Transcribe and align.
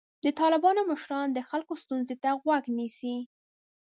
د 0.25 0.27
طالبانو 0.39 0.81
مشران 0.91 1.27
د 1.33 1.39
خلکو 1.49 1.73
ستونزو 1.83 2.15
ته 2.23 2.29
غوږ 2.41 2.63
نیسي. 2.77 3.15